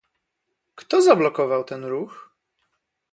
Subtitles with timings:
[0.75, 2.35] Kto zablokował ten ruch?